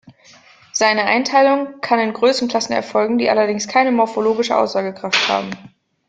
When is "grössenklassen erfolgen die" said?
2.13-3.29